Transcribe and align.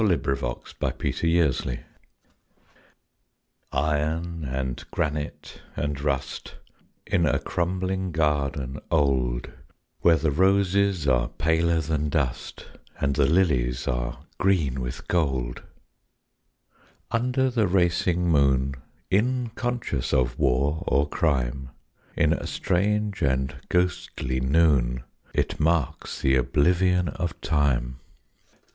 The 0.03 0.17
Moondial 0.17 1.77
Iron 3.71 4.45
and 4.45 4.83
granite 4.89 5.61
and 5.75 6.01
rust, 6.01 6.55
In 7.05 7.27
a 7.27 7.37
crumbling 7.37 8.11
garden 8.11 8.79
old, 8.89 9.51
Where 9.99 10.15
the 10.15 10.31
roses 10.31 11.07
are 11.07 11.27
paler 11.27 11.81
than 11.81 12.09
dust 12.09 12.65
And 12.99 13.15
the 13.15 13.27
lilies 13.27 13.87
are 13.87 14.25
green 14.39 14.79
with 14.81 15.07
gold, 15.07 15.61
Under 17.11 17.51
the 17.51 17.67
racing 17.67 18.27
moon, 18.27 18.73
Inconscious 19.11 20.13
of 20.15 20.39
war 20.39 20.83
or 20.87 21.07
crime, 21.07 21.69
In 22.15 22.33
a 22.33 22.47
strange 22.47 23.21
and 23.21 23.53
ghostly 23.69 24.39
noon, 24.39 25.03
It 25.35 25.59
marks 25.59 26.19
the 26.21 26.37
oblivion 26.37 27.09
of 27.09 27.39
time. 27.41 27.99